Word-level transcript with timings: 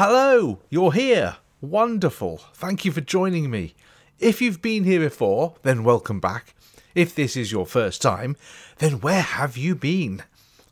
Hello, 0.00 0.60
you're 0.70 0.92
here. 0.92 1.38
Wonderful. 1.60 2.38
Thank 2.54 2.84
you 2.84 2.92
for 2.92 3.00
joining 3.00 3.50
me. 3.50 3.74
If 4.20 4.40
you've 4.40 4.62
been 4.62 4.84
here 4.84 5.00
before, 5.00 5.56
then 5.64 5.82
welcome 5.82 6.20
back. 6.20 6.54
If 6.94 7.16
this 7.16 7.36
is 7.36 7.50
your 7.50 7.66
first 7.66 8.00
time, 8.00 8.36
then 8.76 9.00
where 9.00 9.22
have 9.22 9.56
you 9.56 9.74
been? 9.74 10.22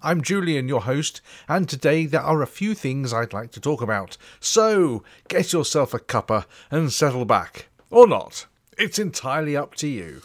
I'm 0.00 0.22
Julian, 0.22 0.68
your 0.68 0.82
host, 0.82 1.22
and 1.48 1.68
today 1.68 2.06
there 2.06 2.20
are 2.20 2.40
a 2.40 2.46
few 2.46 2.72
things 2.72 3.12
I'd 3.12 3.32
like 3.32 3.50
to 3.50 3.60
talk 3.60 3.82
about. 3.82 4.16
So, 4.38 5.02
get 5.26 5.52
yourself 5.52 5.92
a 5.92 5.98
cuppa 5.98 6.44
and 6.70 6.92
settle 6.92 7.24
back. 7.24 7.66
Or 7.90 8.06
not. 8.06 8.46
It's 8.78 9.00
entirely 9.00 9.56
up 9.56 9.74
to 9.74 9.88
you. 9.88 10.22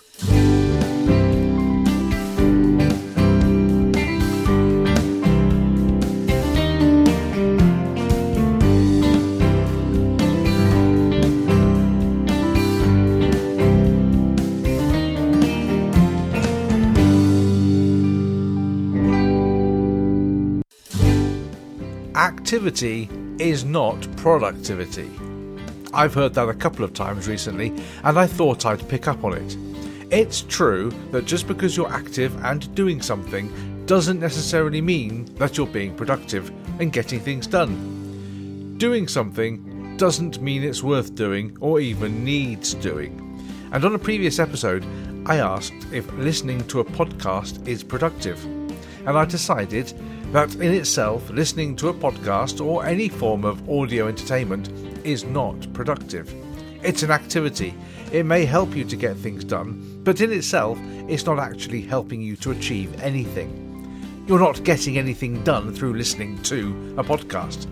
Activity 22.22 23.10
is 23.40 23.66
not 23.66 24.08
productivity. 24.18 25.10
I've 25.92 26.14
heard 26.14 26.36
that 26.36 26.50
a 26.50 26.54
couple 26.54 26.86
of 26.86 26.94
times 26.94 27.28
recently, 27.28 27.74
and 28.04 28.20
I 28.20 28.28
thought 28.28 28.64
I'd 28.64 28.88
pick 28.88 29.08
up 29.08 29.24
on 29.24 29.34
it. 29.34 29.58
It's 30.12 30.42
true 30.42 30.92
that 31.10 31.26
just 31.26 31.48
because 31.48 31.76
you're 31.76 31.92
active 31.92 32.46
and 32.46 32.76
doing 32.76 33.02
something 33.02 33.88
doesn't 33.88 34.20
necessarily 34.20 34.82
mean 34.82 35.34
that 35.38 35.58
you're 35.58 35.66
being 35.66 35.96
productive 35.96 36.52
and 36.80 36.94
getting 36.94 37.20
things 37.20 37.48
done. 37.48 38.78
Doing 38.78 39.08
something 39.08 39.98
doesn't 39.98 40.44
mean 40.44 40.64
it's 40.64 40.84
worth 40.84 41.16
doing 41.16 41.58
or 41.60 41.80
even 41.80 42.24
needs 42.24 42.76
doing. 42.76 43.18
And 43.72 43.84
on 43.84 43.96
a 43.96 44.00
previous 44.00 44.38
episode, 44.38 44.86
I 45.26 45.38
asked 45.38 45.88
if 45.92 46.14
listening 46.14 46.68
to 46.68 46.82
a 46.82 46.86
podcast 46.86 47.68
is 47.68 47.84
productive. 47.84 48.46
And 49.08 49.18
I 49.18 49.26
decided 49.26 49.92
that 50.32 50.56
in 50.56 50.74
itself, 50.74 51.30
listening 51.30 51.76
to 51.76 51.90
a 51.90 51.94
podcast 51.94 52.66
or 52.66 52.86
any 52.86 53.10
form 53.10 53.44
of 53.44 53.70
audio 53.70 54.08
entertainment 54.08 54.70
is 55.06 55.26
not 55.26 55.72
productive. 55.74 56.34
It's 56.84 57.04
an 57.04 57.12
activity. 57.12 57.74
It 58.14 58.26
may 58.26 58.46
help 58.46 58.74
you 58.74 58.86
to 58.86 58.96
get 58.96 59.18
things 59.18 59.44
done, 59.44 60.02
but 60.04 60.22
in 60.22 60.32
itself, 60.32 60.80
it's 61.10 61.26
not 61.26 61.38
actually 61.38 61.82
helping 61.82 62.22
you 62.22 62.38
to 62.38 62.52
achieve 62.52 63.02
anything. 63.02 64.26
You're 64.26 64.40
not 64.40 64.64
getting 64.64 64.98
anything 64.98 65.44
done 65.44 65.74
through 65.74 65.96
listening 65.96 66.42
to 66.44 66.96
a 66.98 67.04
podcast. 67.04 67.68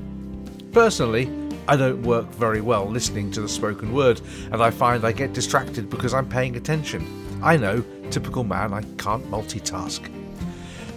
Personally, 0.74 1.32
I 1.70 1.78
don't 1.78 2.04
work 2.04 2.28
very 2.32 2.60
well 2.60 2.86
listening 2.86 3.32
to 3.32 3.42
the 3.42 3.48
spoken 3.48 3.94
word, 3.94 4.20
and 4.52 4.62
I 4.62 4.70
find 4.72 5.06
I 5.06 5.14
get 5.14 5.32
distracted 5.32 5.90
because 5.90 6.14
I'm 6.14 6.28
paying 6.28 6.58
attention. 6.58 7.08
I 7.42 7.56
know, 7.56 7.86
typical 8.12 8.44
man, 8.44 8.74
I 8.74 8.82
can't 8.98 9.24
multitask. 9.32 10.19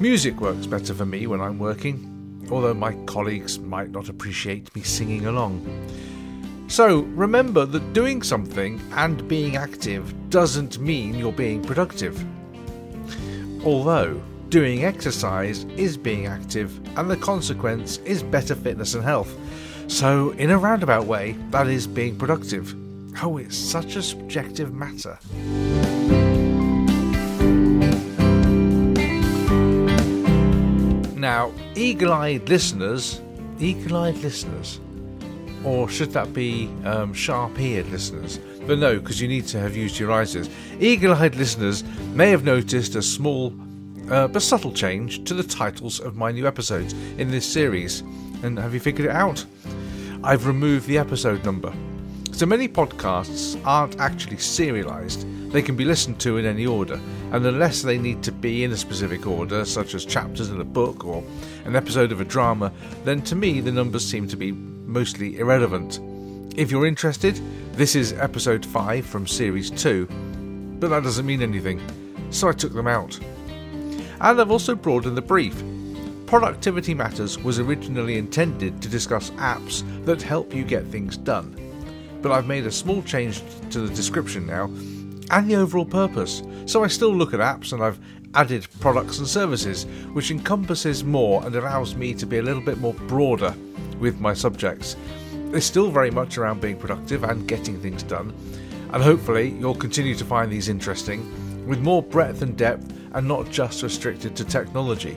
Music 0.00 0.40
works 0.40 0.66
better 0.66 0.94
for 0.94 1.06
me 1.06 1.26
when 1.26 1.40
I'm 1.40 1.58
working, 1.58 2.46
although 2.50 2.74
my 2.74 2.94
colleagues 3.06 3.58
might 3.58 3.90
not 3.90 4.08
appreciate 4.08 4.74
me 4.74 4.82
singing 4.82 5.26
along. 5.26 5.64
So 6.68 7.00
remember 7.00 7.66
that 7.66 7.92
doing 7.92 8.22
something 8.22 8.80
and 8.92 9.28
being 9.28 9.56
active 9.56 10.30
doesn't 10.30 10.78
mean 10.78 11.14
you're 11.14 11.32
being 11.32 11.62
productive. 11.62 12.24
Although 13.64 14.20
doing 14.52 14.84
exercise 14.84 15.64
is 15.76 15.96
being 15.96 16.26
active, 16.26 16.78
and 16.98 17.10
the 17.10 17.16
consequence 17.16 17.98
is 17.98 18.22
better 18.22 18.54
fitness 18.54 18.94
and 18.94 19.02
health. 19.02 19.34
So, 19.86 20.30
in 20.32 20.50
a 20.50 20.58
roundabout 20.58 21.06
way, 21.06 21.36
that 21.50 21.68
is 21.68 21.86
being 21.86 22.16
productive. 22.16 22.74
Oh, 23.22 23.38
it's 23.38 23.56
such 23.56 23.96
a 23.96 24.02
subjective 24.02 24.74
matter. 24.74 25.18
Now, 31.22 31.52
eagle 31.76 32.12
eyed 32.12 32.48
listeners, 32.48 33.22
eagle 33.60 33.96
eyed 33.96 34.16
listeners, 34.16 34.80
or 35.64 35.88
should 35.88 36.10
that 36.14 36.32
be 36.32 36.68
um, 36.84 37.14
sharp 37.14 37.60
eared 37.60 37.88
listeners? 37.90 38.40
But 38.66 38.80
no, 38.80 38.98
because 38.98 39.20
you 39.20 39.28
need 39.28 39.46
to 39.46 39.60
have 39.60 39.76
used 39.76 40.00
your 40.00 40.10
eyes. 40.10 40.34
Eagle 40.80 41.14
eyed 41.14 41.36
listeners 41.36 41.84
may 42.12 42.30
have 42.30 42.42
noticed 42.42 42.96
a 42.96 43.02
small 43.02 43.54
uh, 44.10 44.26
but 44.26 44.42
subtle 44.42 44.72
change 44.72 45.22
to 45.22 45.34
the 45.34 45.44
titles 45.44 46.00
of 46.00 46.16
my 46.16 46.32
new 46.32 46.44
episodes 46.44 46.92
in 47.18 47.30
this 47.30 47.46
series. 47.46 48.00
And 48.42 48.58
have 48.58 48.74
you 48.74 48.80
figured 48.80 49.06
it 49.08 49.14
out? 49.14 49.44
I've 50.24 50.48
removed 50.48 50.88
the 50.88 50.98
episode 50.98 51.44
number. 51.44 51.72
So 52.32 52.46
many 52.46 52.66
podcasts 52.66 53.60
aren't 53.64 54.00
actually 54.00 54.38
serialized, 54.38 55.24
they 55.52 55.62
can 55.62 55.76
be 55.76 55.84
listened 55.84 56.18
to 56.20 56.38
in 56.38 56.46
any 56.46 56.66
order, 56.66 56.98
and 57.30 57.44
unless 57.44 57.82
they 57.82 57.98
need 57.98 58.22
to 58.22 58.32
be 58.32 58.64
in 58.64 58.72
a 58.72 58.76
specific 58.76 59.26
order, 59.26 59.64
such 59.64 59.94
as 59.94 60.04
chapters 60.04 60.48
in 60.48 60.60
a 60.60 60.64
book 60.64 61.04
or 61.04 61.22
an 61.66 61.76
episode 61.76 62.10
of 62.10 62.20
a 62.20 62.24
drama, 62.24 62.72
then 63.04 63.20
to 63.22 63.36
me 63.36 63.60
the 63.60 63.70
numbers 63.70 64.08
seem 64.08 64.26
to 64.28 64.36
be 64.36 64.52
mostly 64.52 65.38
irrelevant. 65.38 66.00
If 66.56 66.70
you're 66.70 66.86
interested, 66.86 67.40
this 67.72 67.94
is 67.94 68.14
episode 68.14 68.64
5 68.64 69.04
from 69.04 69.26
series 69.26 69.70
2, 69.70 70.06
but 70.80 70.88
that 70.88 71.02
doesn't 71.02 71.26
mean 71.26 71.42
anything, 71.42 71.80
so 72.30 72.48
I 72.48 72.52
took 72.52 72.72
them 72.72 72.88
out. 72.88 73.18
And 74.20 74.40
I've 74.40 74.50
also 74.50 74.74
broadened 74.74 75.16
the 75.16 75.22
brief. 75.22 75.62
Productivity 76.26 76.94
Matters 76.94 77.38
was 77.38 77.58
originally 77.58 78.16
intended 78.16 78.80
to 78.80 78.88
discuss 78.88 79.30
apps 79.32 79.84
that 80.06 80.22
help 80.22 80.54
you 80.54 80.64
get 80.64 80.86
things 80.86 81.18
done 81.18 81.58
but 82.22 82.30
I've 82.30 82.46
made 82.46 82.66
a 82.66 82.70
small 82.70 83.02
change 83.02 83.42
to 83.70 83.80
the 83.80 83.94
description 83.94 84.46
now 84.46 84.70
and 85.32 85.50
the 85.50 85.56
overall 85.56 85.84
purpose. 85.84 86.42
So 86.66 86.84
I 86.84 86.86
still 86.86 87.14
look 87.14 87.34
at 87.34 87.40
apps 87.40 87.72
and 87.72 87.82
I've 87.82 87.98
added 88.34 88.66
products 88.80 89.18
and 89.18 89.26
services, 89.26 89.84
which 90.12 90.30
encompasses 90.30 91.04
more 91.04 91.44
and 91.44 91.54
allows 91.56 91.96
me 91.96 92.14
to 92.14 92.26
be 92.26 92.38
a 92.38 92.42
little 92.42 92.62
bit 92.62 92.78
more 92.78 92.94
broader 92.94 93.54
with 93.98 94.20
my 94.20 94.34
subjects. 94.34 94.96
It's 95.52 95.66
still 95.66 95.90
very 95.90 96.10
much 96.10 96.38
around 96.38 96.60
being 96.60 96.76
productive 96.76 97.24
and 97.24 97.46
getting 97.46 97.80
things 97.80 98.02
done, 98.02 98.32
and 98.92 99.02
hopefully 99.02 99.50
you'll 99.58 99.74
continue 99.74 100.14
to 100.14 100.24
find 100.24 100.50
these 100.50 100.68
interesting 100.68 101.66
with 101.66 101.80
more 101.80 102.02
breadth 102.02 102.42
and 102.42 102.56
depth 102.56 102.90
and 103.12 103.28
not 103.28 103.50
just 103.50 103.82
restricted 103.82 104.34
to 104.36 104.44
technology. 104.44 105.16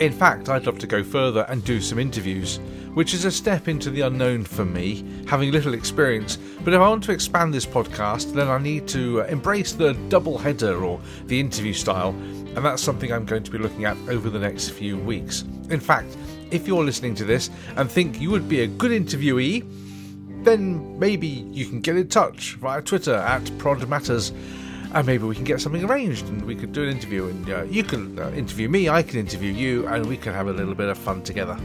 In 0.00 0.12
fact, 0.12 0.48
I'd 0.48 0.66
love 0.66 0.78
to 0.78 0.86
go 0.86 1.04
further 1.04 1.46
and 1.48 1.64
do 1.64 1.80
some 1.80 1.98
interviews 1.98 2.58
which 2.94 3.14
is 3.14 3.24
a 3.24 3.30
step 3.30 3.68
into 3.68 3.90
the 3.90 4.00
unknown 4.00 4.44
for 4.44 4.64
me, 4.64 5.04
having 5.26 5.52
little 5.52 5.74
experience. 5.74 6.38
But 6.64 6.74
if 6.74 6.80
I 6.80 6.88
want 6.88 7.04
to 7.04 7.12
expand 7.12 7.54
this 7.54 7.66
podcast, 7.66 8.32
then 8.32 8.48
I 8.48 8.58
need 8.58 8.88
to 8.88 9.22
uh, 9.22 9.26
embrace 9.26 9.72
the 9.72 9.94
double 10.08 10.38
header 10.38 10.84
or 10.84 11.00
the 11.26 11.38
interview 11.38 11.72
style, 11.72 12.10
and 12.10 12.58
that's 12.58 12.82
something 12.82 13.12
I'm 13.12 13.24
going 13.24 13.44
to 13.44 13.50
be 13.50 13.58
looking 13.58 13.84
at 13.84 13.96
over 14.08 14.28
the 14.28 14.38
next 14.38 14.70
few 14.70 14.98
weeks. 14.98 15.44
In 15.70 15.80
fact, 15.80 16.16
if 16.50 16.66
you're 16.66 16.84
listening 16.84 17.14
to 17.16 17.24
this 17.24 17.50
and 17.76 17.90
think 17.90 18.20
you 18.20 18.30
would 18.30 18.48
be 18.48 18.62
a 18.62 18.66
good 18.66 18.90
interviewee, 18.90 19.64
then 20.44 20.98
maybe 20.98 21.28
you 21.52 21.66
can 21.66 21.80
get 21.80 21.96
in 21.96 22.08
touch 22.08 22.54
via 22.54 22.82
Twitter 22.82 23.14
at 23.14 23.56
Prod 23.58 23.86
Matters 23.88 24.32
and 24.92 25.06
maybe 25.06 25.24
we 25.24 25.34
can 25.34 25.44
get 25.44 25.60
something 25.60 25.84
arranged 25.84 26.26
and 26.28 26.44
we 26.44 26.54
could 26.54 26.72
do 26.72 26.82
an 26.82 26.88
interview 26.88 27.26
and 27.26 27.50
uh, 27.50 27.62
you 27.62 27.82
can 27.82 28.18
uh, 28.18 28.30
interview 28.30 28.68
me 28.68 28.88
i 28.88 29.02
can 29.02 29.18
interview 29.18 29.52
you 29.52 29.86
and 29.88 30.06
we 30.06 30.16
can 30.16 30.32
have 30.32 30.48
a 30.48 30.52
little 30.52 30.74
bit 30.74 30.88
of 30.88 30.98
fun 30.98 31.22
together 31.22 31.56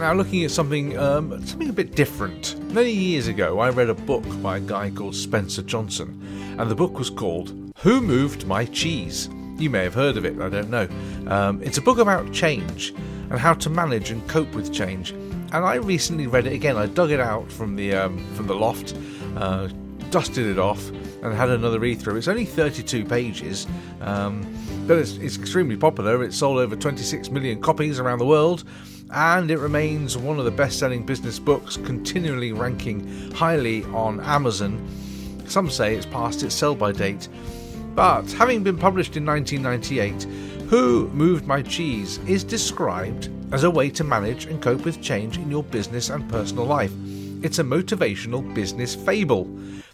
Now, 0.00 0.14
looking 0.14 0.44
at 0.44 0.50
something 0.50 0.98
um, 0.98 1.46
something 1.46 1.68
a 1.68 1.74
bit 1.74 1.94
different. 1.94 2.58
Many 2.72 2.90
years 2.90 3.28
ago, 3.28 3.60
I 3.60 3.68
read 3.68 3.90
a 3.90 3.94
book 3.94 4.24
by 4.42 4.56
a 4.56 4.60
guy 4.60 4.88
called 4.90 5.14
Spencer 5.14 5.62
Johnson, 5.62 6.56
and 6.58 6.70
the 6.70 6.74
book 6.74 6.98
was 6.98 7.10
called 7.10 7.52
"Who 7.82 8.00
Moved 8.00 8.46
My 8.46 8.64
Cheese." 8.64 9.28
You 9.58 9.68
may 9.68 9.84
have 9.84 9.92
heard 9.92 10.16
of 10.16 10.24
it. 10.24 10.40
I 10.40 10.48
don't 10.48 10.70
know. 10.70 10.88
Um, 11.26 11.62
it's 11.62 11.76
a 11.76 11.82
book 11.82 11.98
about 11.98 12.32
change 12.32 12.94
and 13.28 13.38
how 13.38 13.52
to 13.52 13.68
manage 13.68 14.10
and 14.10 14.26
cope 14.26 14.52
with 14.54 14.72
change. 14.72 15.12
And 15.52 15.64
I 15.64 15.74
recently 15.76 16.26
read 16.26 16.46
it 16.46 16.52
again. 16.52 16.76
I 16.76 16.86
dug 16.86 17.10
it 17.10 17.20
out 17.20 17.50
from 17.50 17.76
the 17.76 17.94
um, 17.94 18.24
from 18.34 18.46
the 18.46 18.54
loft, 18.54 18.94
uh, 19.36 19.68
dusted 20.10 20.46
it 20.46 20.58
off, 20.58 20.88
and 21.22 21.34
had 21.34 21.50
another 21.50 21.80
read 21.80 22.00
through. 22.00 22.16
It's 22.16 22.28
only 22.28 22.44
32 22.44 23.04
pages, 23.04 23.66
um, 24.00 24.46
but 24.86 24.98
it's, 24.98 25.16
it's 25.16 25.36
extremely 25.36 25.76
popular. 25.76 26.22
It's 26.22 26.36
sold 26.36 26.58
over 26.58 26.76
26 26.76 27.30
million 27.30 27.60
copies 27.60 27.98
around 27.98 28.18
the 28.18 28.26
world 28.26 28.64
and 29.12 29.50
it 29.50 29.58
remains 29.58 30.16
one 30.16 30.38
of 30.38 30.44
the 30.44 30.50
best 30.50 30.78
selling 30.78 31.04
business 31.04 31.38
books, 31.38 31.76
continually 31.76 32.52
ranking 32.52 33.30
highly 33.32 33.84
on 33.86 34.20
Amazon. 34.20 34.86
Some 35.46 35.68
say 35.68 35.96
it's 35.96 36.06
past 36.06 36.42
its 36.44 36.54
sell 36.54 36.76
by 36.76 36.92
date. 36.92 37.28
But 37.96 38.30
having 38.32 38.62
been 38.62 38.78
published 38.78 39.16
in 39.16 39.26
1998, 39.26 40.22
Who 40.68 41.08
Moved 41.08 41.44
My 41.44 41.60
Cheese 41.60 42.18
is 42.28 42.44
described 42.44 43.28
as 43.52 43.64
a 43.64 43.70
way 43.70 43.90
to 43.90 44.04
manage 44.04 44.46
and 44.46 44.62
cope 44.62 44.84
with 44.84 45.02
change 45.02 45.38
in 45.38 45.50
your 45.50 45.62
business 45.62 46.10
and 46.10 46.28
personal 46.28 46.64
life. 46.64 46.92
It's 47.42 47.58
a 47.58 47.64
motivational 47.64 48.54
business 48.54 48.94
fable. 48.94 49.48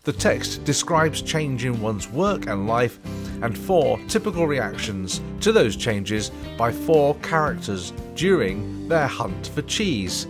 The 0.05 0.13
text 0.13 0.65
describes 0.65 1.23
change 1.23 1.65
in 1.65 1.81
one's 1.81 2.09
work 2.09 2.47
and 2.47 2.67
life 2.67 2.99
and 3.43 3.57
four 3.57 3.99
typical 4.09 4.47
reactions 4.47 5.21
to 5.41 5.53
those 5.53 5.77
changes 5.77 6.31
by 6.57 6.73
four 6.73 7.15
characters 7.17 7.93
during 8.15 8.89
their 8.89 9.07
hunt 9.07 9.49
for 9.49 9.63
cheese. 9.63 10.27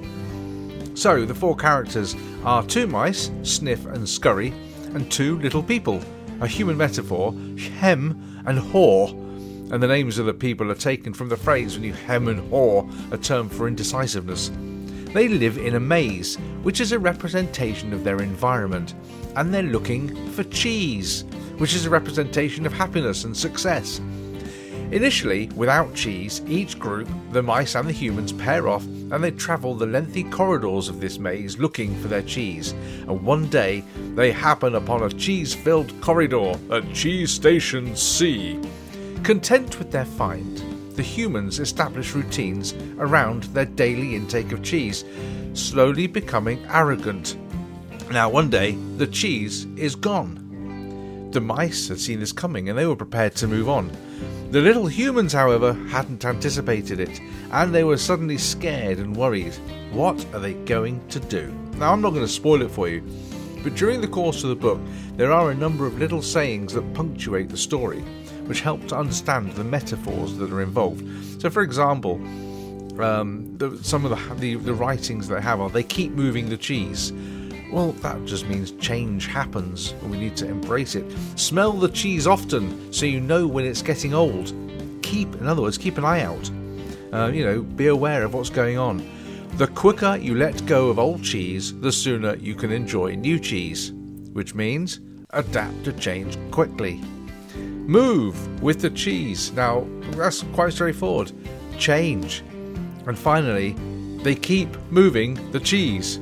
So, 0.94 1.26
the 1.26 1.34
four 1.34 1.56
characters 1.56 2.16
are 2.44 2.64
two 2.64 2.86
mice, 2.86 3.30
Sniff 3.42 3.84
and 3.86 4.08
Scurry, 4.08 4.52
and 4.94 5.10
two 5.12 5.38
little 5.40 5.62
people, 5.62 6.00
a 6.40 6.46
human 6.46 6.76
metaphor, 6.76 7.34
Hem 7.78 8.42
and 8.46 8.58
Haw. 8.58 9.12
And 9.70 9.82
the 9.82 9.88
names 9.88 10.18
of 10.18 10.26
the 10.26 10.34
people 10.34 10.70
are 10.70 10.76
taken 10.76 11.12
from 11.12 11.28
the 11.28 11.36
phrase 11.36 11.74
when 11.74 11.84
you 11.84 11.92
hem 11.92 12.28
and 12.28 12.48
haw, 12.50 12.88
a 13.10 13.18
term 13.18 13.48
for 13.48 13.66
indecisiveness. 13.66 14.50
They 15.12 15.28
live 15.28 15.58
in 15.58 15.74
a 15.74 15.80
maze, 15.80 16.36
which 16.62 16.80
is 16.80 16.92
a 16.92 16.98
representation 16.98 17.92
of 17.92 18.04
their 18.04 18.22
environment, 18.22 18.94
and 19.34 19.52
they're 19.52 19.62
looking 19.62 20.30
for 20.32 20.44
cheese, 20.44 21.24
which 21.58 21.74
is 21.74 21.86
a 21.86 21.90
representation 21.90 22.66
of 22.66 22.72
happiness 22.72 23.24
and 23.24 23.36
success. 23.36 24.00
Initially, 24.92 25.50
without 25.56 25.94
cheese, 25.94 26.42
each 26.46 26.78
group, 26.78 27.08
the 27.32 27.42
mice 27.42 27.74
and 27.74 27.88
the 27.88 27.92
humans, 27.92 28.32
pair 28.32 28.68
off 28.68 28.84
and 29.10 29.22
they 29.22 29.30
travel 29.30 29.74
the 29.74 29.86
lengthy 29.86 30.24
corridors 30.24 30.88
of 30.88 31.00
this 31.00 31.18
maze 31.18 31.58
looking 31.58 31.94
for 32.00 32.08
their 32.08 32.22
cheese. 32.22 32.72
And 33.08 33.22
one 33.22 33.48
day, 33.48 33.84
they 34.14 34.32
happen 34.32 34.74
upon 34.74 35.02
a 35.02 35.10
cheese 35.10 35.54
filled 35.54 35.98
corridor 36.00 36.54
at 36.70 36.92
Cheese 36.92 37.30
Station 37.30 37.94
C. 37.94 38.60
Content 39.26 39.80
with 39.80 39.90
their 39.90 40.04
find, 40.04 40.56
the 40.94 41.02
humans 41.02 41.58
establish 41.58 42.14
routines 42.14 42.74
around 43.00 43.42
their 43.42 43.64
daily 43.64 44.14
intake 44.14 44.52
of 44.52 44.62
cheese, 44.62 45.04
slowly 45.52 46.06
becoming 46.06 46.64
arrogant. 46.66 47.36
Now, 48.12 48.28
one 48.28 48.50
day, 48.50 48.78
the 48.98 49.08
cheese 49.08 49.66
is 49.74 49.96
gone. 49.96 51.28
The 51.32 51.40
mice 51.40 51.88
had 51.88 51.98
seen 51.98 52.20
this 52.20 52.30
coming 52.30 52.68
and 52.68 52.78
they 52.78 52.86
were 52.86 52.94
prepared 52.94 53.34
to 53.36 53.48
move 53.48 53.68
on. 53.68 53.90
The 54.52 54.60
little 54.60 54.86
humans, 54.86 55.32
however, 55.32 55.72
hadn't 55.72 56.24
anticipated 56.24 57.00
it, 57.00 57.20
and 57.50 57.74
they 57.74 57.82
were 57.82 57.98
suddenly 57.98 58.38
scared 58.38 58.98
and 58.98 59.16
worried. 59.16 59.56
What 59.90 60.24
are 60.34 60.40
they 60.40 60.54
going 60.54 61.04
to 61.08 61.18
do? 61.18 61.52
Now, 61.78 61.92
I'm 61.92 62.00
not 62.00 62.10
going 62.10 62.24
to 62.24 62.28
spoil 62.28 62.62
it 62.62 62.70
for 62.70 62.88
you, 62.88 63.02
but 63.64 63.74
during 63.74 64.00
the 64.00 64.06
course 64.06 64.44
of 64.44 64.50
the 64.50 64.54
book, 64.54 64.78
there 65.16 65.32
are 65.32 65.50
a 65.50 65.56
number 65.56 65.84
of 65.84 65.98
little 65.98 66.22
sayings 66.22 66.74
that 66.74 66.94
punctuate 66.94 67.48
the 67.48 67.56
story 67.56 68.04
which 68.46 68.60
help 68.60 68.86
to 68.88 68.96
understand 68.96 69.52
the 69.52 69.64
metaphors 69.64 70.36
that 70.38 70.52
are 70.52 70.62
involved. 70.62 71.04
So, 71.40 71.50
for 71.50 71.62
example, 71.62 72.14
um, 73.00 73.56
the, 73.58 73.78
some 73.82 74.04
of 74.04 74.10
the, 74.10 74.34
the, 74.36 74.54
the 74.56 74.74
writings 74.74 75.28
they 75.28 75.40
have 75.40 75.60
are 75.60 75.70
they 75.70 75.82
keep 75.82 76.12
moving 76.12 76.48
the 76.48 76.56
cheese. 76.56 77.12
Well, 77.72 77.92
that 77.92 78.24
just 78.24 78.46
means 78.46 78.70
change 78.72 79.26
happens 79.26 79.90
and 80.00 80.10
we 80.10 80.18
need 80.18 80.36
to 80.36 80.46
embrace 80.46 80.94
it. 80.94 81.04
Smell 81.36 81.72
the 81.72 81.88
cheese 81.88 82.26
often 82.26 82.92
so 82.92 83.06
you 83.06 83.20
know 83.20 83.46
when 83.46 83.64
it's 83.64 83.82
getting 83.82 84.14
old. 84.14 84.52
Keep, 85.02 85.34
in 85.34 85.46
other 85.46 85.62
words, 85.62 85.76
keep 85.76 85.98
an 85.98 86.04
eye 86.04 86.22
out. 86.22 86.50
Uh, 87.12 87.26
you 87.26 87.44
know, 87.44 87.62
be 87.62 87.88
aware 87.88 88.22
of 88.22 88.34
what's 88.34 88.50
going 88.50 88.78
on. 88.78 89.04
The 89.56 89.66
quicker 89.68 90.16
you 90.16 90.34
let 90.34 90.66
go 90.66 90.90
of 90.90 90.98
old 90.98 91.22
cheese, 91.22 91.78
the 91.80 91.92
sooner 91.92 92.36
you 92.36 92.54
can 92.54 92.70
enjoy 92.70 93.14
new 93.14 93.38
cheese, 93.38 93.92
which 94.32 94.54
means 94.54 95.00
adapt 95.30 95.84
to 95.84 95.92
change 95.94 96.36
quickly. 96.50 97.00
Move 97.86 98.62
with 98.62 98.80
the 98.80 98.90
cheese. 98.90 99.52
Now, 99.52 99.86
that's 100.10 100.42
quite 100.52 100.72
straightforward. 100.72 101.30
Change. 101.78 102.42
And 103.06 103.16
finally, 103.16 103.76
they 104.24 104.34
keep 104.34 104.76
moving 104.90 105.52
the 105.52 105.60
cheese. 105.60 106.18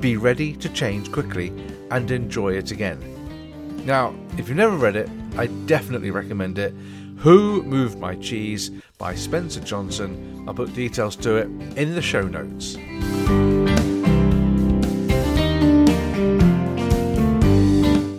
Be 0.00 0.16
ready 0.16 0.56
to 0.56 0.68
change 0.68 1.12
quickly 1.12 1.52
and 1.92 2.10
enjoy 2.10 2.54
it 2.54 2.72
again. 2.72 2.98
Now, 3.86 4.14
if 4.36 4.48
you've 4.48 4.56
never 4.56 4.76
read 4.76 4.96
it, 4.96 5.08
I 5.36 5.46
definitely 5.66 6.10
recommend 6.10 6.58
it. 6.58 6.74
Who 7.18 7.62
Moved 7.62 7.98
My 7.98 8.16
Cheese 8.16 8.72
by 8.98 9.14
Spencer 9.14 9.60
Johnson. 9.60 10.44
I'll 10.48 10.54
put 10.54 10.74
details 10.74 11.14
to 11.16 11.36
it 11.36 11.46
in 11.78 11.94
the 11.94 12.02
show 12.02 12.22
notes. 12.22 12.76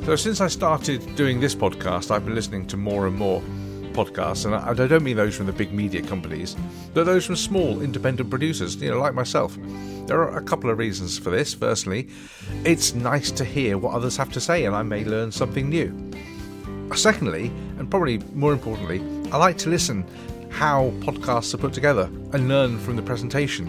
So, 0.08 0.16
since 0.16 0.40
I 0.40 0.48
started 0.48 1.18
doing 1.18 1.42
this 1.42 1.54
podcast, 1.54 2.12
I've 2.12 2.24
been 2.24 2.34
listening 2.34 2.66
to 2.68 2.78
more 2.78 3.08
and 3.08 3.18
more 3.18 3.42
podcasts, 3.92 4.46
and 4.46 4.56
I, 4.56 4.74
don't 4.74 5.04
mean 5.04 5.18
those 5.18 5.36
from 5.36 5.48
the 5.48 5.52
big 5.52 5.74
media 5.74 6.02
companies, 6.02 6.56
but 6.94 7.04
those 7.04 7.26
from 7.26 7.36
small 7.36 7.82
independent 7.82 8.30
producers, 8.30 8.78
you 8.78 8.90
know, 8.90 9.02
like 9.02 9.14
myself. 9.14 9.58
There 10.06 10.22
are 10.22 10.38
a 10.38 10.42
couple 10.42 10.70
of 10.70 10.78
reasons 10.78 11.20
for 11.20 11.30
this. 11.30 11.54
Firstly, 11.54 12.08
it's 12.64 12.96
nice 12.96 13.32
to 13.32 13.44
hear 13.44 13.78
what 13.78 13.96
others 13.96 14.16
have 14.16 14.32
to 14.32 14.40
say, 14.40 14.64
and 14.64 14.74
I 14.74 14.82
may 14.82 15.04
learn 15.04 15.30
something 15.30 15.68
new. 15.68 15.94
Secondly, 16.96 17.52
and 17.78 17.92
probably 17.92 18.20
more 18.34 18.54
importantly, 18.54 19.02
I 19.34 19.36
like 19.36 19.58
to 19.58 19.70
listen 19.70 20.06
how 20.50 20.92
podcasts 21.02 21.54
are 21.54 21.58
put 21.58 21.74
together 21.74 22.10
and 22.32 22.48
learn 22.48 22.80
from 22.80 22.96
the 22.96 23.02
presentation. 23.02 23.68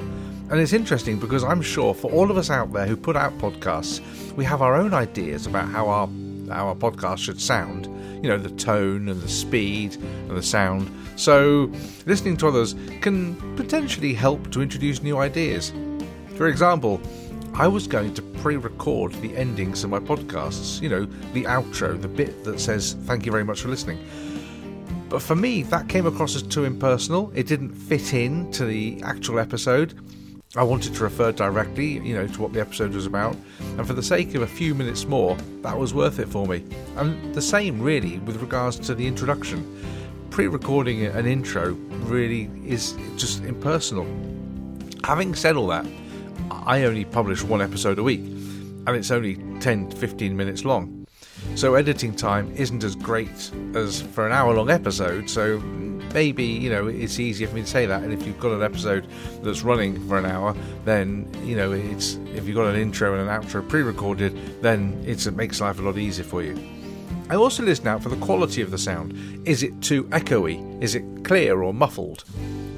And 0.53 0.61
it's 0.61 0.73
interesting 0.73 1.19
because 1.19 1.43
I'm 1.43 1.63
sure 1.63 1.95
for 1.95 2.13
all 2.13 2.31
of 2.31 2.37
us 2.39 2.49
out 2.49 2.73
there 2.73 2.87
who 2.87 2.97
put 2.97 3.17
out 3.17 3.37
podcasts, 3.39 4.01
we 4.37 4.45
have 4.45 4.63
our 4.63 4.77
own 4.77 4.95
ideas 4.95 5.45
about 5.45 5.69
how 5.69 5.89
our 5.89 6.07
our 6.53 6.75
podcast 6.75 7.19
should 7.19 7.41
sound. 7.41 7.87
You 8.23 8.31
know, 8.31 8.39
the 8.39 8.51
tone 8.51 9.09
and 9.09 9.21
the 9.21 9.29
speed 9.29 9.97
and 9.97 10.37
the 10.37 10.43
sound. 10.43 10.91
So, 11.17 11.73
listening 12.07 12.37
to 12.39 12.49
others 12.49 12.75
can 13.01 13.35
potentially 13.57 14.15
help 14.15 14.51
to 14.53 14.63
introduce 14.63 15.03
new 15.03 15.19
ideas. 15.19 15.73
For 16.37 16.47
example, 16.47 17.01
I 17.55 17.67
was 17.67 17.87
going 17.87 18.15
to 18.15 18.23
pre 18.23 18.57
record 18.57 19.13
the 19.15 19.37
endings 19.37 19.83
of 19.83 19.91
my 19.91 19.99
podcasts, 19.99 20.81
you 20.81 20.89
know, 20.89 21.07
the 21.33 21.45
outro, 21.45 22.01
the 22.01 22.09
bit 22.09 22.45
that 22.45 22.61
says, 22.61 22.95
Thank 23.05 23.27
you 23.27 23.33
very 23.33 23.45
much 23.45 23.63
for 23.63 23.69
listening. 23.69 23.99
But 25.09 25.23
for 25.23 25.35
me, 25.35 25.63
that 25.65 25.89
came 25.89 26.07
across 26.07 26.37
as 26.37 26.43
too 26.43 26.65
impersonal. 26.65 27.33
It 27.35 27.47
didn't 27.47 27.75
fit 27.75 28.15
in 28.15 28.51
to 28.53 28.65
the 28.65 29.03
actual 29.03 29.39
episode. 29.39 29.95
I 30.57 30.63
wanted 30.63 30.95
to 30.95 31.03
refer 31.03 31.31
directly, 31.31 31.99
you 31.99 32.15
know, 32.15 32.27
to 32.27 32.41
what 32.41 32.55
the 32.55 32.61
episode 32.61 32.95
was 32.95 33.05
about, 33.05 33.37
and 33.61 33.87
for 33.87 33.93
the 33.93 34.03
sake 34.03 34.35
of 34.35 34.41
a 34.41 34.47
few 34.47 34.75
minutes 34.75 35.05
more, 35.05 35.37
that 35.61 35.77
was 35.77 35.93
worth 35.93 36.19
it 36.19 36.27
for 36.27 36.47
me. 36.47 36.65
And 36.97 37.35
the 37.35 37.43
same, 37.43 37.83
really, 37.83 38.19
with 38.21 38.41
regards 38.41 38.79
to 38.81 38.95
the 38.95 39.07
introduction. 39.07 39.79
Pre 40.31 40.47
recording 40.47 41.05
an 41.05 41.27
intro 41.27 41.73
really 42.07 42.51
is 42.65 42.97
just 43.17 43.45
impersonal. 43.45 44.07
Having 45.05 45.35
said 45.35 45.55
all 45.57 45.67
that, 45.67 45.85
I 46.51 46.85
only 46.85 47.05
publish 47.05 47.43
one 47.43 47.61
episode 47.61 47.99
a 47.99 48.03
week, 48.03 48.21
and 48.21 48.91
it's 48.97 49.11
only 49.11 49.37
10 49.61 49.91
to 49.91 49.97
15 49.97 50.35
minutes 50.35 50.65
long. 50.65 51.07
So 51.57 51.75
editing 51.75 52.15
time 52.15 52.51
isn't 52.57 52.85
as 52.85 52.95
great 52.95 53.51
as 53.75 54.01
for 54.01 54.27
an 54.27 54.33
hour 54.33 54.55
long 54.55 54.71
episode, 54.71 55.29
so 55.29 55.59
maybe 56.15 56.45
you 56.45 56.71
know 56.71 56.87
it's 56.87 57.19
easier 57.19 57.49
for 57.49 57.55
me 57.55 57.63
to 57.63 57.67
say 57.67 57.87
that 57.87 58.03
and 58.03 58.13
if 58.13 58.27
you've 58.27 58.41
got 58.41 58.53
an 58.53 58.63
episode 58.63 59.07
that's 59.43 59.63
running 59.63 60.07
for 60.09 60.19
an 60.19 60.27
hour 60.27 60.55
then 60.85 61.29
you 61.45 61.57
know 61.57 61.73
it's 61.73 62.15
if 62.35 62.47
you've 62.47 62.57
got 62.57 62.67
an 62.67 62.77
intro 62.77 63.15
and 63.15 63.29
an 63.29 63.43
outro 63.43 63.67
pre-recorded 63.69 64.63
then 64.63 65.03
it 65.07 65.25
makes 65.35 65.61
life 65.61 65.79
a 65.79 65.83
lot 65.83 65.97
easier 65.99 66.25
for 66.25 66.43
you 66.43 66.57
I 67.31 67.37
also 67.37 67.63
listen 67.63 67.87
out 67.89 68.03
for 68.03 68.09
the 68.09 68.17
quality 68.17 68.63
of 68.63 68.71
the 68.71 68.79
sound. 68.79 69.13
Is 69.47 69.63
it 69.63 69.83
too 69.83 70.05
echoey? 70.05 70.83
Is 70.83 70.95
it 70.95 71.05
clear 71.25 71.63
or 71.63 71.75
muffled? 71.75 72.25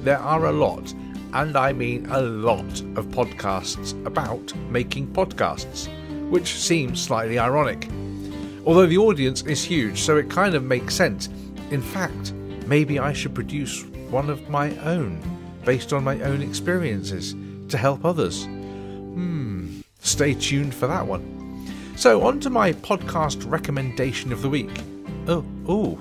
There 0.03 0.17
are 0.17 0.47
a 0.47 0.51
lot, 0.51 0.93
and 1.33 1.55
I 1.55 1.71
mean 1.71 2.05
a 2.07 2.21
lot, 2.21 2.81
of 2.97 3.07
podcasts 3.07 3.93
about 4.05 4.53
making 4.69 5.07
podcasts, 5.13 5.87
which 6.29 6.55
seems 6.55 7.01
slightly 7.01 7.39
ironic. 7.39 7.87
Although 8.65 8.87
the 8.87 8.97
audience 8.97 9.41
is 9.43 9.63
huge, 9.63 10.01
so 10.01 10.17
it 10.17 10.29
kind 10.29 10.53
of 10.53 10.63
makes 10.63 10.95
sense. 10.95 11.29
In 11.69 11.81
fact, 11.81 12.33
maybe 12.71 12.99
I 12.99 13.11
should 13.11 13.35
produce 13.35 13.83
one 14.09 14.29
of 14.29 14.47
my 14.47 14.73
own, 14.77 15.21
based 15.65 15.91
on 15.91 16.05
my 16.05 16.21
own 16.21 16.41
experiences, 16.41 17.35
to 17.67 17.77
help 17.77 18.05
others. 18.05 18.45
Hmm, 18.45 19.81
stay 19.99 20.33
tuned 20.35 20.73
for 20.73 20.87
that 20.87 21.05
one. 21.05 21.67
So, 21.97 22.23
on 22.23 22.39
to 22.39 22.49
my 22.49 22.71
podcast 22.71 23.43
recommendation 23.51 24.31
of 24.31 24.41
the 24.41 24.47
week. 24.47 24.71
Oh, 25.27 25.43
oh, 25.67 25.99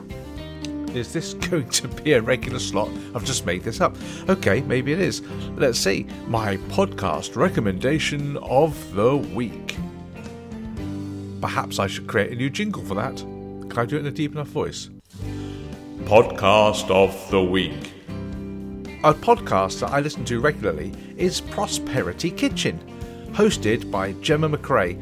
is 0.94 1.12
this 1.12 1.34
going 1.50 1.68
to 1.70 1.88
be 1.88 2.12
a 2.12 2.22
regular 2.22 2.60
slot? 2.60 2.90
I've 3.16 3.24
just 3.24 3.46
made 3.46 3.64
this 3.64 3.80
up. 3.80 3.96
Okay, 4.28 4.60
maybe 4.60 4.92
it 4.92 5.00
is. 5.00 5.22
Let's 5.56 5.80
see. 5.80 6.06
My 6.28 6.56
podcast 6.78 7.34
recommendation 7.34 8.36
of 8.36 8.94
the 8.94 9.16
week. 9.16 9.76
Perhaps 11.40 11.80
I 11.80 11.88
should 11.88 12.06
create 12.06 12.30
a 12.30 12.36
new 12.36 12.48
jingle 12.48 12.84
for 12.84 12.94
that. 12.94 13.16
Can 13.16 13.76
I 13.76 13.86
do 13.86 13.96
it 13.96 14.00
in 14.00 14.06
a 14.06 14.12
deep 14.12 14.30
enough 14.30 14.48
voice? 14.48 14.88
Podcast 16.10 16.90
of 16.90 17.30
the 17.30 17.40
Week. 17.40 17.92
A 19.04 19.14
podcast 19.14 19.78
that 19.78 19.92
I 19.92 20.00
listen 20.00 20.24
to 20.24 20.40
regularly 20.40 20.92
is 21.16 21.40
Prosperity 21.40 22.32
Kitchen, 22.32 22.80
hosted 23.30 23.92
by 23.92 24.14
Gemma 24.14 24.48
McCrae. 24.48 25.00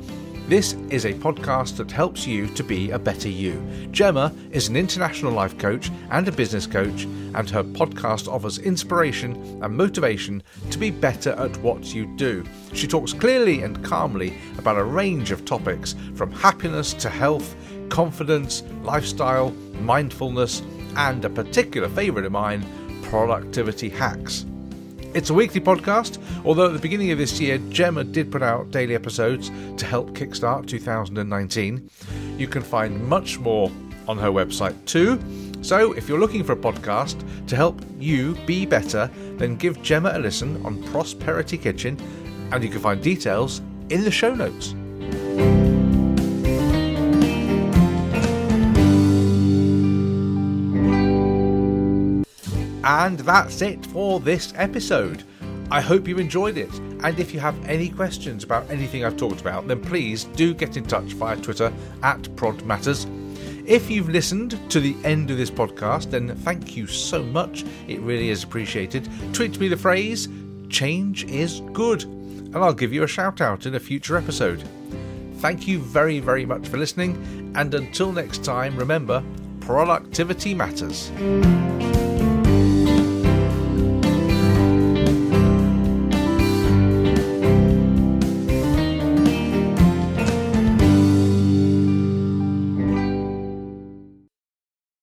This 0.51 0.75
is 0.91 1.07
a 1.07 1.15
podcast 1.15 1.79
that 1.79 1.91
helps 1.91 2.27
you 2.27 2.47
to 2.49 2.63
be 2.63 2.91
a 2.91 2.99
better 2.99 3.31
you. 3.31 3.59
Gemma 3.91 4.35
is 4.51 4.69
an 4.69 4.77
international 4.77 5.33
life 5.33 5.57
coach 5.57 5.91
and 6.11 6.29
a 6.29 6.33
business 6.33 6.67
coach, 6.67 7.05
and 7.05 7.49
her 7.49 7.65
podcast 7.65 8.31
offers 8.31 8.59
inspiration 8.59 9.33
and 9.63 9.75
motivation 9.75 10.43
to 10.71 10.77
be 10.77 10.91
better 10.91 11.31
at 11.39 11.57
what 11.63 11.95
you 11.95 12.05
do. 12.17 12.45
She 12.75 12.87
talks 12.87 13.15
clearly 13.15 13.63
and 13.63 13.83
calmly 13.83 14.37
about 14.59 14.77
a 14.77 14.85
range 14.85 15.31
of 15.31 15.47
topics 15.47 15.95
from 16.15 16.33
happiness 16.33 16.93
to 16.93 17.09
health, 17.09 17.57
confidence, 17.89 18.63
lifestyle, 18.83 19.53
mindfulness, 19.81 20.61
and 20.99 21.25
a 21.25 21.31
particular 21.31 21.89
favourite 21.89 22.27
of 22.27 22.33
mine, 22.33 22.67
productivity 23.05 23.89
hacks. 23.89 24.45
It's 25.15 25.31
a 25.31 25.35
weekly 25.35 25.61
podcast, 25.61 26.19
although 26.45 26.67
at 26.67 26.75
the 26.75 26.79
beginning 26.79 27.13
of 27.13 27.19
this 27.19 27.41
year, 27.41 27.57
Gemma 27.71 28.05
did 28.05 28.31
put 28.31 28.43
out 28.43 28.71
daily 28.71 28.95
episodes 28.95 29.51
to 29.79 29.87
help 29.87 30.11
kickstart 30.11 30.67
2019. 30.67 31.89
You 32.37 32.47
can 32.47 32.63
find 32.63 33.03
much 33.09 33.39
more 33.39 33.71
on 34.07 34.19
her 34.19 34.29
website 34.29 34.77
too. 34.85 35.19
So, 35.63 35.93
if 35.93 36.09
you're 36.09 36.21
looking 36.21 36.45
for 36.45 36.53
a 36.53 36.57
podcast 36.57 37.19
to 37.47 37.57
help 37.57 37.81
you 37.99 38.35
be 38.47 38.67
better, 38.67 39.11
then 39.39 39.57
give 39.57 39.83
Gemma 39.83 40.13
a 40.15 40.19
listen 40.19 40.65
on 40.65 40.83
Prosperity 40.85 41.57
Kitchen, 41.57 41.99
and 42.53 42.63
you 42.63 42.71
can 42.71 42.81
find 42.81 43.03
details 43.03 43.61
in 43.89 44.05
the 44.05 44.11
show 44.11 44.35
notes. 44.35 44.75
And 52.89 53.19
that's 53.19 53.61
it 53.61 53.85
for 53.85 54.19
this 54.19 54.55
episode. 54.57 55.23
I 55.71 55.83
hope 55.83 56.09
you 56.09 56.17
enjoyed 56.17 56.57
it. 56.57 56.73
And 57.05 57.21
if 57.21 57.35
you 57.35 57.39
have 57.41 57.69
any 57.69 57.91
questions 57.91 58.45
about 58.45 58.69
anything 58.71 59.05
I've 59.05 59.19
talked 59.19 59.43
about, 59.43 59.69
then 59.69 59.83
please 59.83 60.25
do 60.25 60.55
get 60.55 60.79
in 60.79 60.85
touch 60.85 61.13
via 61.13 61.37
Twitter 61.37 61.71
at 62.03 62.23
ProdMatters. 62.37 63.07
If 63.67 63.91
you've 63.91 64.09
listened 64.09 64.59
to 64.71 64.81
the 64.81 64.97
end 65.05 65.31
of 65.31 65.37
this 65.37 65.51
podcast, 65.51 66.11
then 66.11 66.35
thank 66.37 66.79
you 66.79 66.87
so 66.87 67.23
much. 67.23 67.67
It 67.87 68.01
really 68.01 68.31
is 68.31 68.43
appreciated. 68.43 69.07
Tweet 69.35 69.61
me 69.61 69.69
the 69.69 69.77
phrase, 69.77 70.27
change 70.71 71.25
is 71.25 71.61
good, 71.75 72.05
and 72.05 72.57
I'll 72.57 72.73
give 72.73 72.95
you 72.95 73.03
a 73.03 73.07
shout 73.07 73.43
out 73.43 73.67
in 73.67 73.75
a 73.75 73.81
future 73.81 74.17
episode. 74.17 74.67
Thank 75.41 75.69
you 75.69 75.81
very, 75.81 76.21
very 76.21 76.47
much 76.47 76.67
for 76.67 76.79
listening, 76.79 77.53
and 77.55 77.75
until 77.75 78.13
next 78.13 78.43
time, 78.43 78.79
remember 78.79 79.23
productivity 79.61 80.55
matters. 80.55 81.13